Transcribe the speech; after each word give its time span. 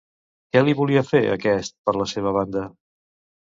Què 0.55 0.63
li 0.63 0.75
volia 0.79 1.03
fer, 1.11 1.21
aquest, 1.35 1.77
per 1.91 1.97
la 2.01 2.11
seva 2.17 2.37
banda? 2.41 2.69